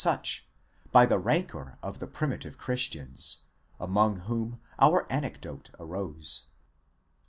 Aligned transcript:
such, 0.03 0.47
by 0.91 1.05
the 1.05 1.19
rancour 1.19 1.77
of 1.83 1.99
the 1.99 2.07
primitive 2.07 2.57
Christians, 2.57 3.43
among 3.79 4.21
whom 4.21 4.59
our 4.79 5.05
anecdote 5.11 5.69
arose. 5.79 6.47